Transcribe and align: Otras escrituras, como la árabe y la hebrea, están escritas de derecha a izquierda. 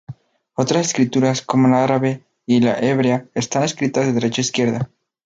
Otras 0.55 0.87
escrituras, 0.87 1.43
como 1.43 1.67
la 1.67 1.83
árabe 1.83 2.23
y 2.47 2.59
la 2.59 2.79
hebrea, 2.79 3.27
están 3.35 3.61
escritas 3.65 4.07
de 4.07 4.13
derecha 4.13 4.41
a 4.41 4.41
izquierda. 4.45 4.89